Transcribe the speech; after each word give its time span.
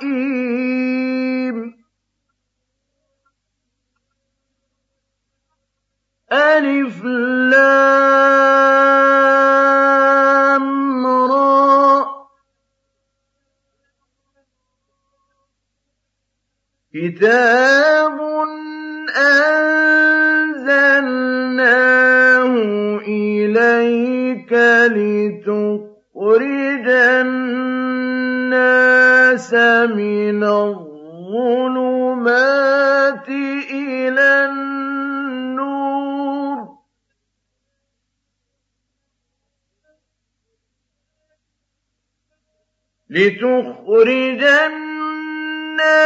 ألف 6.32 7.04
لام 7.04 7.86
را. 11.06 12.06
كتاب 16.94 17.97
إليك 24.52 25.48
لتخرج 25.48 26.88
الناس 27.20 28.44
من 29.94 30.44
الظلمات 30.44 32.08
إلى 33.70 34.44
النور 34.44 35.48
لتخرج 43.10 44.42
الناس 44.44 45.96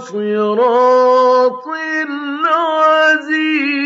صراط 0.00 1.66
العزيز. 2.08 3.79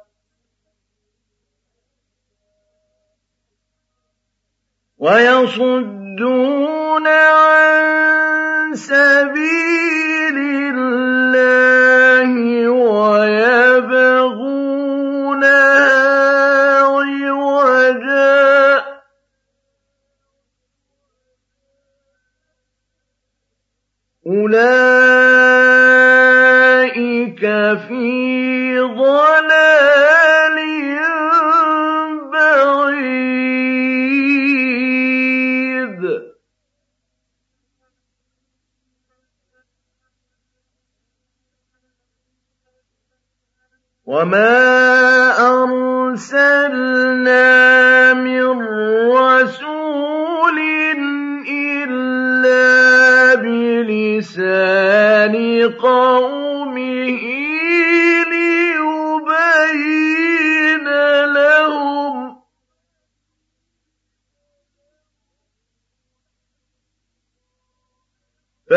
ويصدون 4.99 6.27
عن 7.07 7.60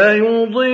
فيضل 0.05 0.74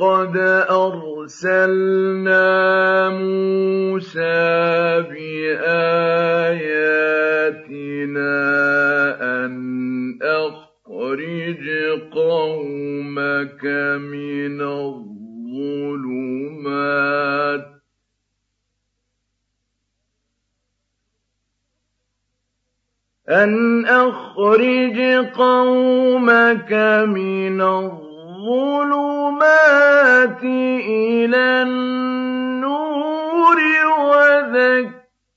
ولقد 0.00 0.36
أرسلنا 0.70 2.65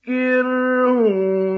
وذكرهم 0.07 1.48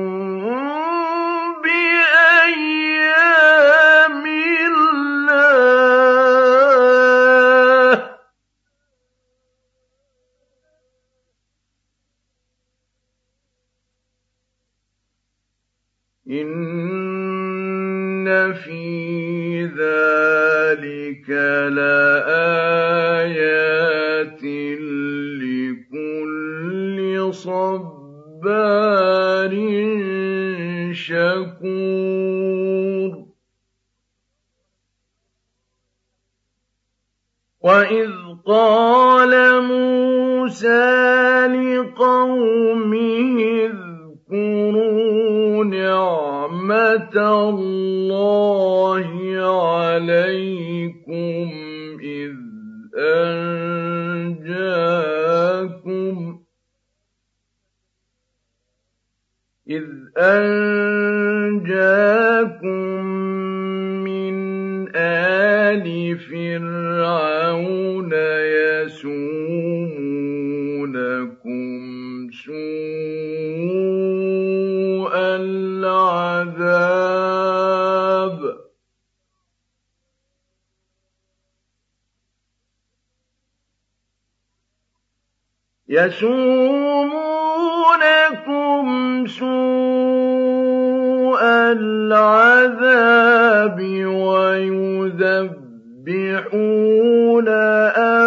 تُنكِحُونَ 96.41 97.47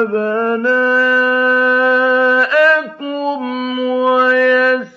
أَبْنَاءَكُمْ 0.01 0.19
وَيَسْتَحْيُونَ 3.79 4.95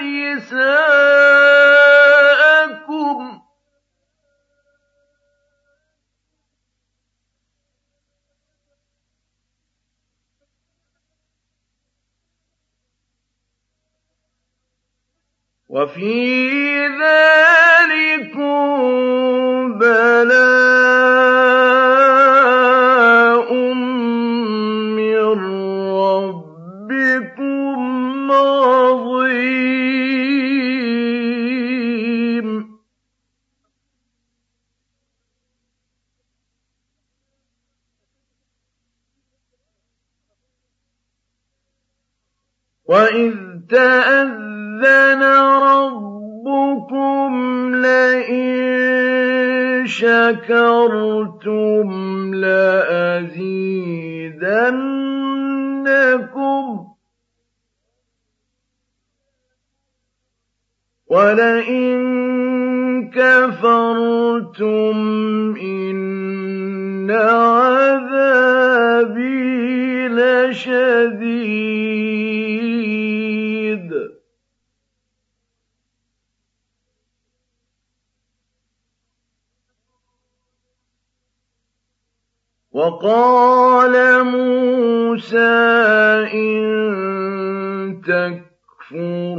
نِسَاءَكُمْ 0.00 0.80
ۚ. 3.38 3.40
وَفِي 15.68 16.39
الدَّاءَ 43.72 44.09
قال 83.60 84.24
موسى 84.24 85.38
إن 86.34 86.60
تكفر 88.06 89.29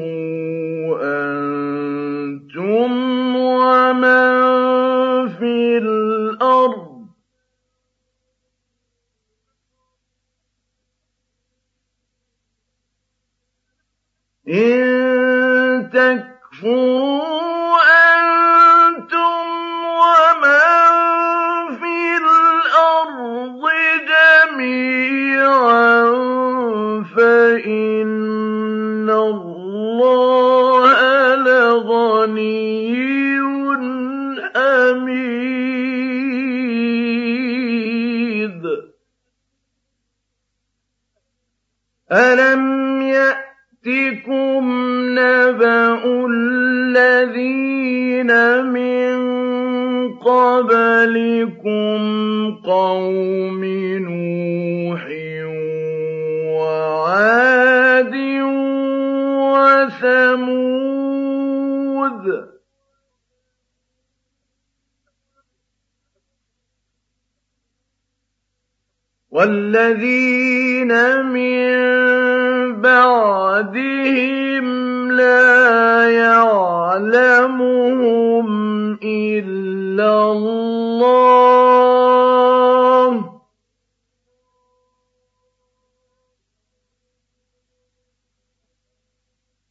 والذين 69.52 70.92
من 71.26 71.68
بعدهم 72.82 74.68
لا 75.12 76.10
يعلمهم 76.10 77.68
إلا 79.04 80.32
الله. 80.32 81.52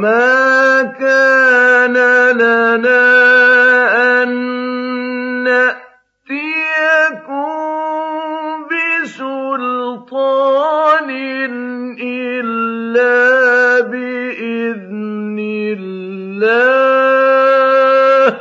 وَمَا 0.00 0.96
كَانَ 0.96 1.92
لَنَا 2.32 3.04
أَن 4.22 4.30
نَّأْتِيَكُم 5.44 5.92
بِسُلْطَانٍ 9.04 10.00
إِلَّا 12.00 13.20
بِإِذْنِ 13.92 15.36
اللَّهِ 15.78 17.20
ۚ 18.30 18.32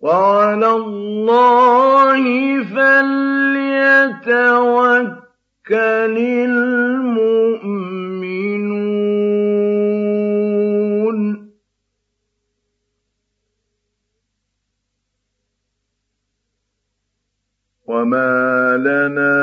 وَعَلَى 0.00 0.70
اللَّهِ 0.70 2.22
فَلْيَتَوَكَّلِ 2.74 3.56
الْمُؤْمِنُونَ 6.50 7.59
وَمَا 18.10 18.76
لَنَا 18.76 19.38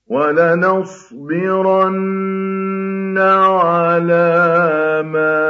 وَلَنَصْبِرَنَّ 0.06 1.16
عَلَىٰ 3.18 5.02
مَا 5.06 5.46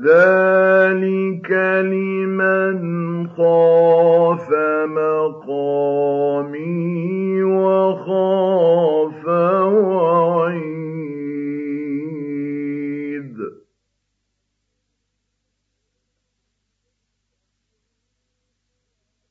ذَٰلِكَ 0.05 1.51
لِمَنْ 1.81 2.79
خَافَ 3.29 4.49
مَقَامِي 5.01 6.63
وَخَافَ 7.43 9.25
وَعِيدِ 9.89 10.75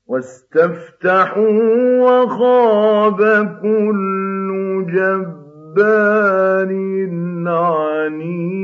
وَاسْتَفْتَحُوا 0.08 1.62
وَخَابَ 2.02 3.20
كُلُّ 3.62 4.50
جَبَّارٍ 4.94 6.70
عَنِيدٍ 7.48 8.64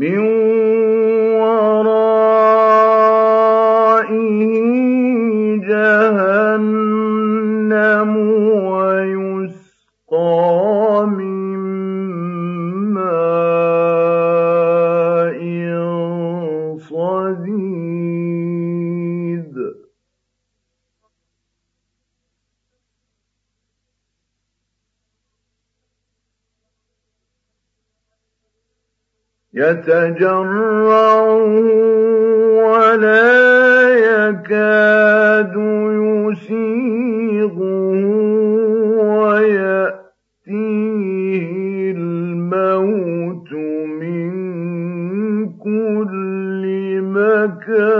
مِّن 0.00 0.18
يَتَجَرَّعُهُ 30.20 31.56
وَلَا 32.68 33.88
يَكَادُ 34.28 35.54
يُسِيغُهُ 36.28 37.58
وَيَأْتِيهِ 39.24 40.42
الْمَوْتُ 41.96 43.52
مِن 44.00 44.30
كُلِّ 45.58 46.64
مَكَانٍ. 47.16 47.90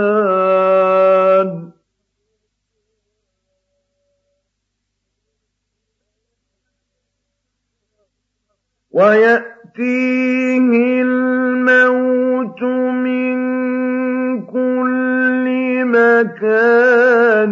وَمَا 16.21 17.45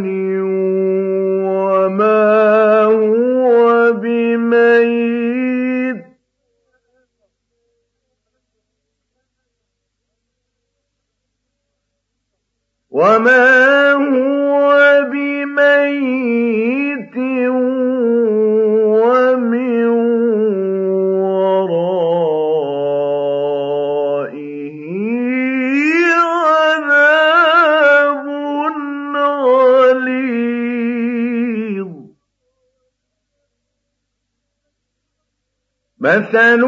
مَثَلُ 36.09 36.63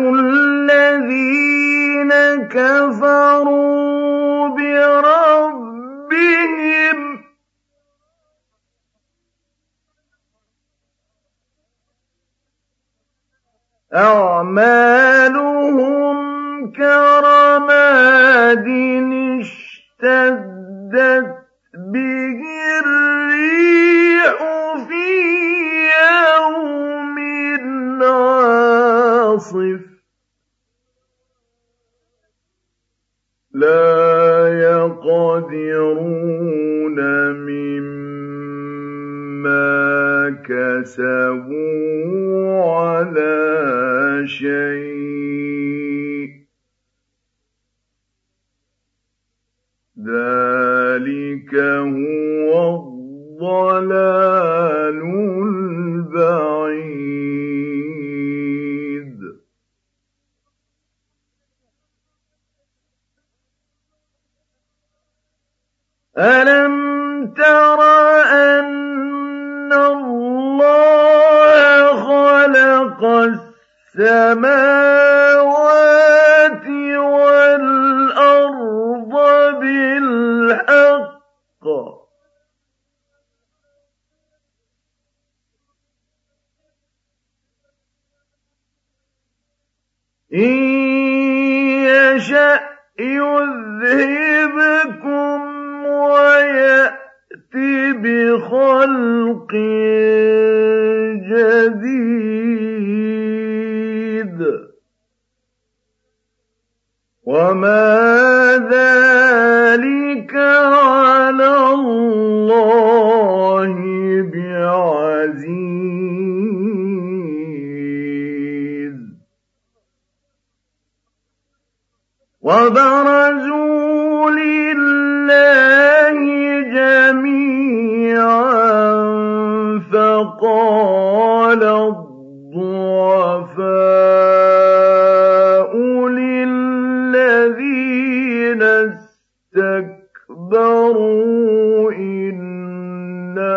اسْتَكْبَرُوا 140.42 141.92
إِنَّا 141.92 143.48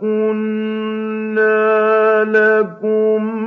كُنَّا 0.00 1.50
لَكُمْ 2.24 3.39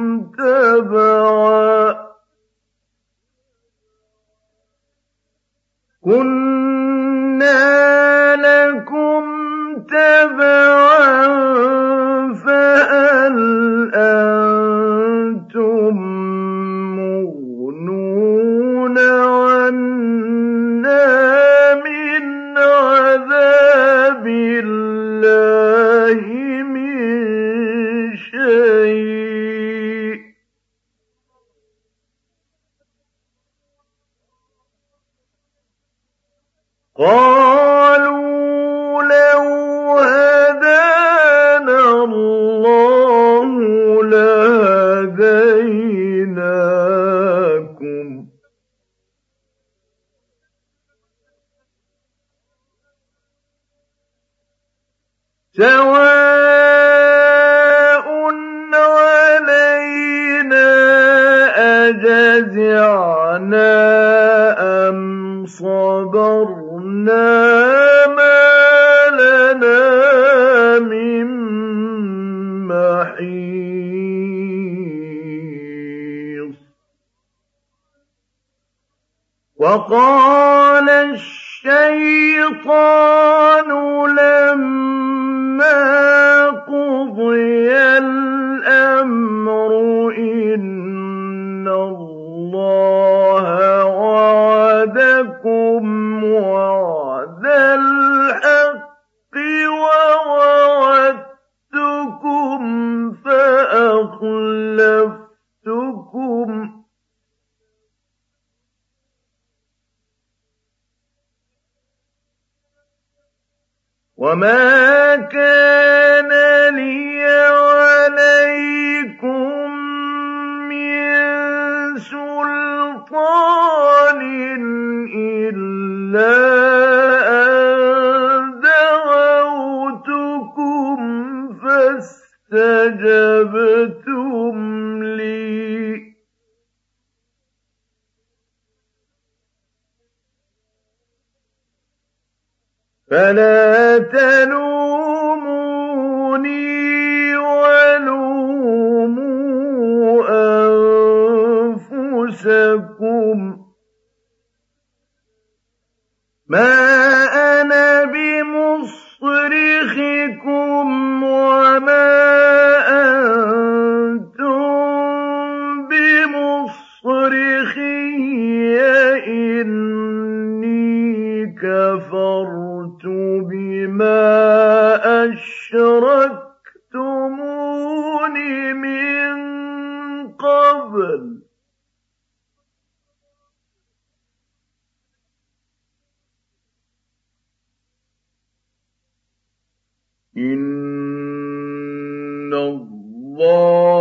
الظَّالِمِينَ 193.33 193.92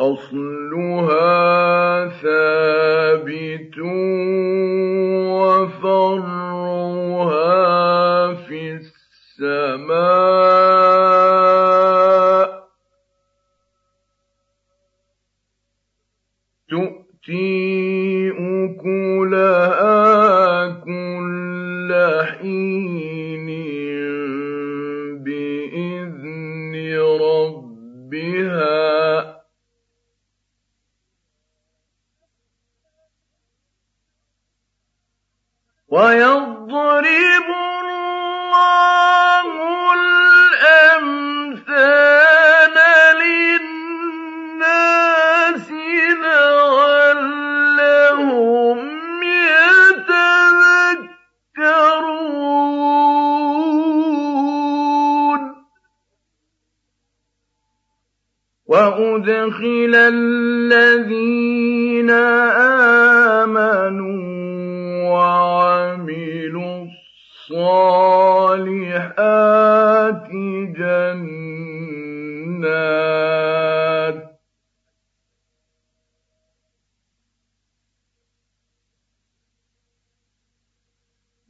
أَصْلُهَا 0.00 0.89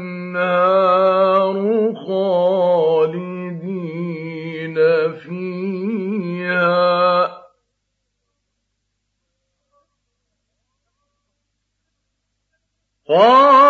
خَالِدِينَ 2.06 2.91
بِإِذْنِ 13.12 13.61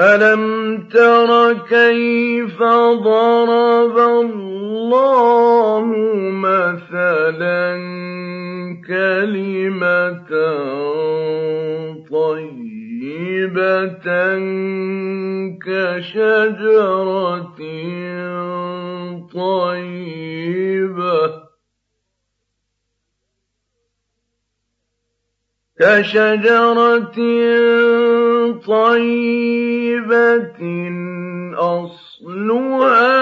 أَلَمْ 0.00 0.76
تَرَ 0.92 1.52
كَيْفَ 1.68 2.58
ضَرَبَ 3.04 3.98
اللَّهُ 3.98 5.84
مَثَلًا 6.32 7.76
كَلِمَةً 8.88 10.30
طَيِّبَةً 12.12 14.08
كَشَجَرَةٍ 15.66 17.60
طَيِّبَةٍ 19.34 20.66
أَصْلُهَا 31.54 33.15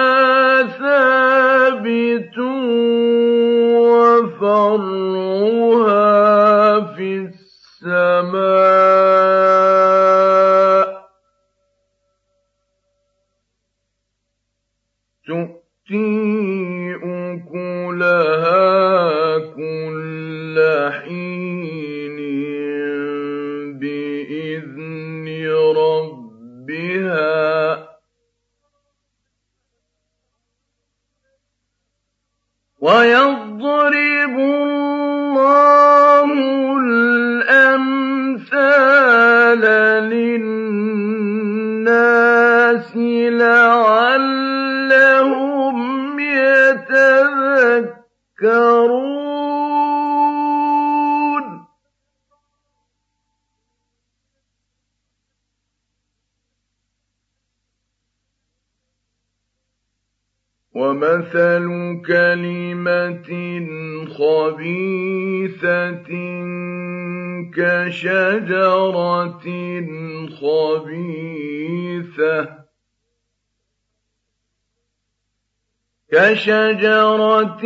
شجرة 76.44 77.64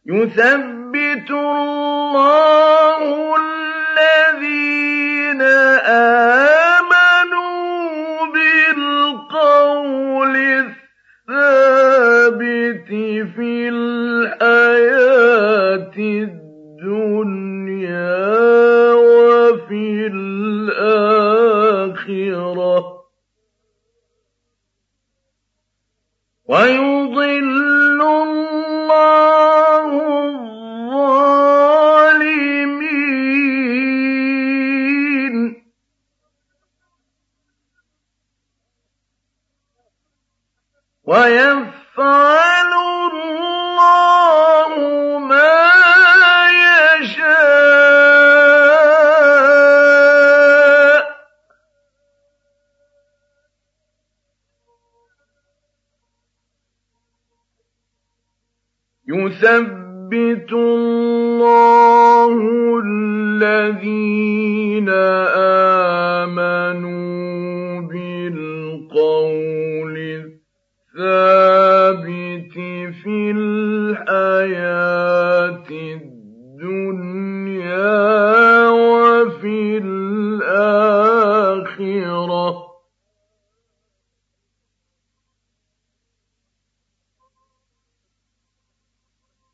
يثبت 0.07 0.80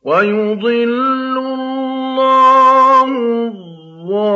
ويضل 0.07 1.38
الله 1.38 3.09
الظالمين. 3.47 4.27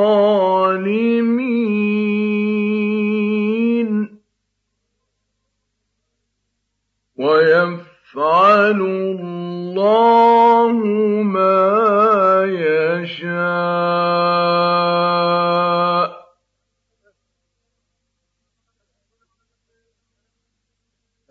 ويفعل 7.18 8.80
الله 8.80 10.72
ما 11.22 11.60
يشاء. 12.44 13.99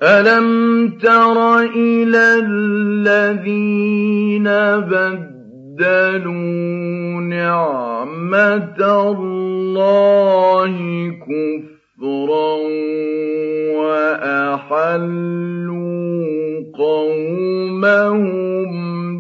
ألم 0.04 0.90
تر 0.90 1.60
إلى 1.60 2.40
الذين 2.46 3.64
بدلوا 4.90 6.30
نعمة 7.22 8.80
الله 9.12 10.74
كفرا 11.12 12.56
وأحلوا 13.76 15.10
قومهم 16.78 18.72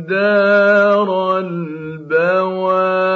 دار 0.01 1.39
البوار 1.39 3.08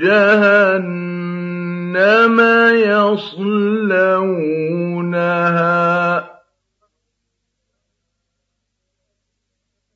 جهنم 0.00 1.20
يصلونها. 2.74 3.50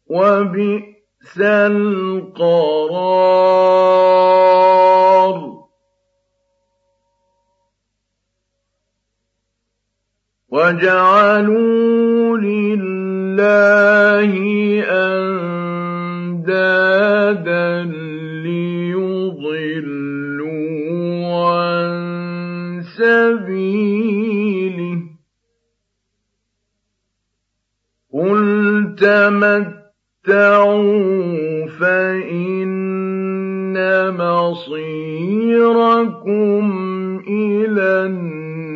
وبئس 0.07 1.40
القرار. 1.40 2.85
وجعلوا 10.49 12.38
لله 12.38 14.33
أندادا 14.90 15.45
تمتعوا 28.96 30.76
فإن 31.66 32.85
مصيركم 34.16 35.94
إلى 37.28 38.07
النار 38.07 38.74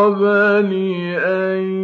قبل 0.00 0.72
أن 1.24 1.79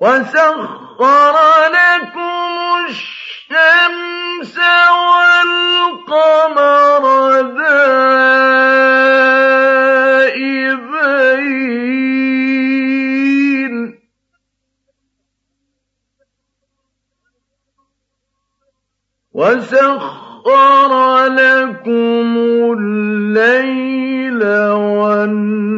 وَسَخَّرَ 0.00 1.34
لَكُمُ 1.74 2.52
الشَّمْسَ 2.88 4.56
وَالْقَمَرَ 5.98 7.04
دَائِبَيْنِ 7.58 8.28
ۖ. 13.88 13.90
وَسَخَّرَ 19.32 20.92
لَكُمُ 21.26 22.30
اللَّيْلَ 22.78 24.42
وَالنَّهَارَ 24.70 25.77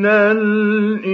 إِنَّ 0.00 0.06
الْإِنسَانَ 0.06 1.04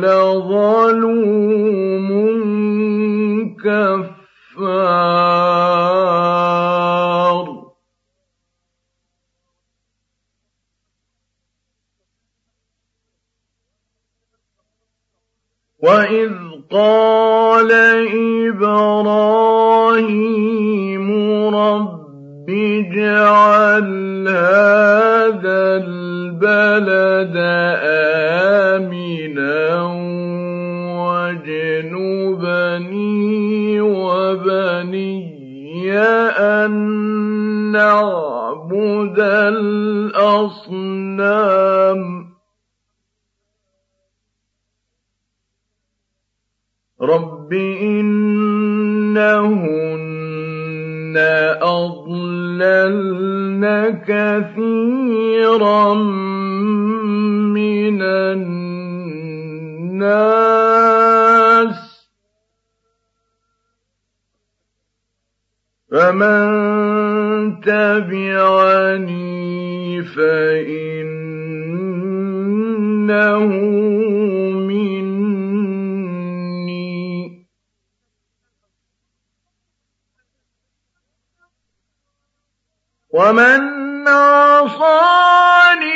لَظَلُومٌ 0.00 2.08
كَفَّارٌ. 3.56 4.82
وَإِذْ 15.82 16.32
قَالَ 16.70 17.72
إِبْرَاهِيمُ 18.46 20.91
اجْعَلْ 22.52 24.28
هَٰذَا 24.28 25.76
الْبَلَدَ 25.84 27.36
آمِنًا 28.76 29.82
وَاجْنُبْنِي 31.02 32.20
وَبَنِيَّ 33.80 35.32
أَن 36.38 36.72
نَّعْبُدَ 37.72 39.18
الْأَصْنَامَ. 39.18 40.72
رَبِّ 47.02 47.52
إِنَّهُنَّ 47.82 48.42
أَضْلَلْنَ 52.62 53.64
كَثِيرًا 54.06 55.94
مِّنَ 57.54 58.02
النَّاسِ 58.02 58.62
ۖ 61.74 62.02
فَمَن 65.90 67.60
تَبِعَنِي 67.60 69.22
فَإِنَّهُ 70.02 71.02
وَمَنْ 83.12 84.08
عَصَانِي 84.08 85.92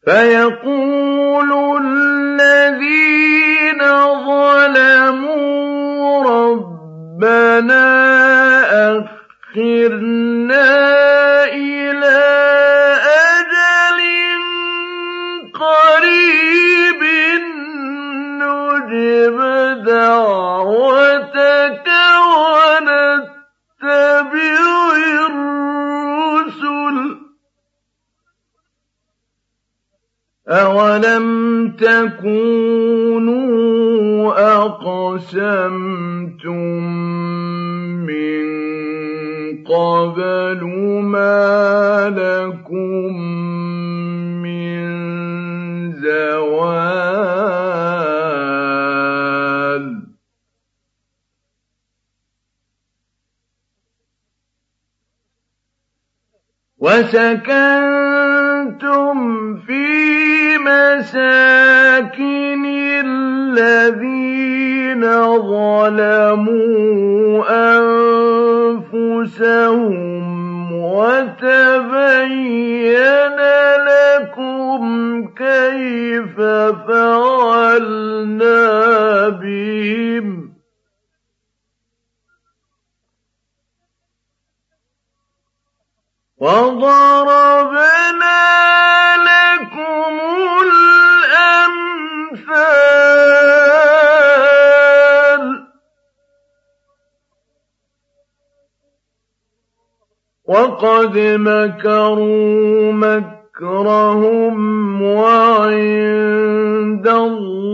فيقول 0.06 1.50
الذين 1.86 3.82
ظلموا 4.26 5.52
ربنا 6.24 7.88
أخرنا 8.98 10.68
إلى 11.46 11.91
وَسَكَنتُمْ 56.92 57.91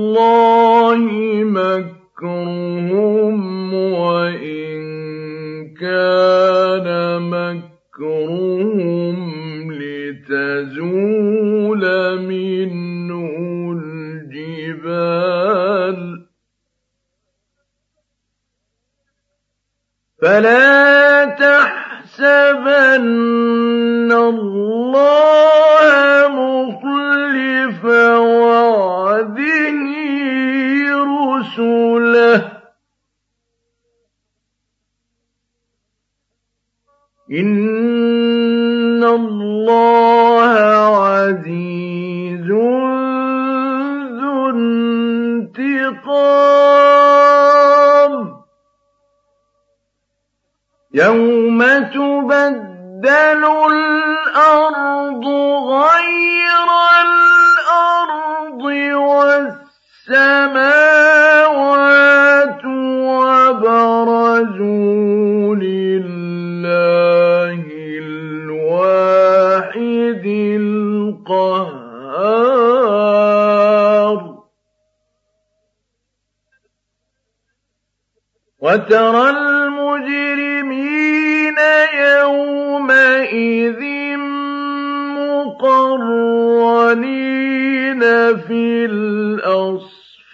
اللَّهِ 0.07 1.03
مَكْرُهُمْ 1.43 3.37
وَإِن 3.73 4.77
كَانَ 5.75 6.87
مَكْرُهُمْ 7.29 9.17
لِتَزُولَ 9.71 11.03
مِنْهُ 12.21 13.35
الْجِبَالُ 13.83 15.17
ۚ. 16.17 16.19
فَلَا 20.21 21.25
تَحْسَبَنَّ 21.25 22.21
اللَّهَ 24.11 25.56
إِنَّ 37.31 39.03
اللَّهَ 39.03 40.51
عَزِيزٌ 41.07 42.47
ذُو 44.19 44.49
انتِقَامٍ. 44.49 45.73
يَوْمَ 50.93 51.59
تُبَدَّلُ 51.93 53.43
الْأَرْضُ 53.71 55.25
غَيْرَ 55.83 56.69
الْأَرْضِ 57.03 58.63
وَالسَّمَاوَاتُ 58.95 60.76
وَتَرَى 78.67 79.25
الْمُجْرِمِينَ 79.29 81.57
يَوْمَئِذٍ 82.11 83.81
مُّقَرَّنِينَ 85.55 86.03
فِي 88.35 88.85
الْأَصْفَادِ. 88.85 90.27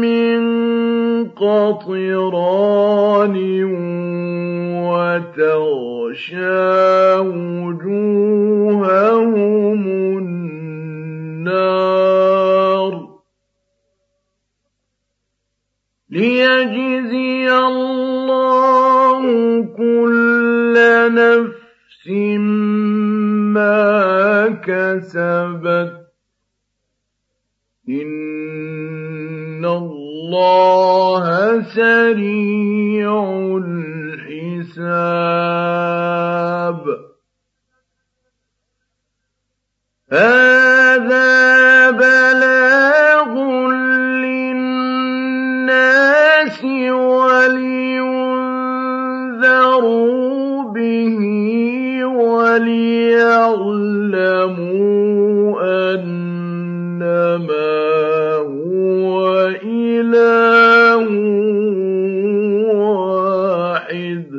مِّن 0.00 0.40
قَطِرَانٍ 1.34 3.36
وَتَغْشَىٰ 4.86 7.18
وُجُوهَهُمُ 7.18 8.51
النَّارُ 10.18 10.82
لِيَجْزِيَ 16.10 17.48
اللَّهُ 17.52 19.22
كُلَّ 19.76 20.74
نَفْسٍ 21.14 22.08
مَّا 23.56 24.48
كَسَبَتْ 24.66 25.92
ۚ 25.98 26.02
إِنَّ 27.88 29.64
اللَّهَ 29.64 31.26
سَرِيعُ 31.62 33.12
الْحِسَابِ 33.64 35.02
هَٰذَا 40.12 41.90
بَلَاغٌ 41.90 43.32
لِّلنَّاسِ 44.20 45.04
وَلِيُنذَرُوا 46.92 47.92
بِهِ 50.62 51.16
وَلِيَعْلَمُوا 52.04 53.22
أَنَّمَا 55.94 57.72
هُوَ 58.36 59.16
إِلَٰهٌ 59.64 61.08
وَاحِدٌ. 62.84 64.32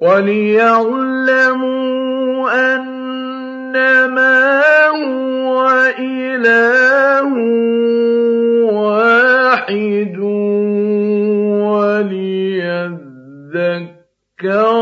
وَلِيَعْلَمُوا 0.00 1.69
أنما 2.50 4.40
هو 4.88 5.68
إله 5.98 7.32
واحد 8.72 10.18
وليذكر 14.40 14.80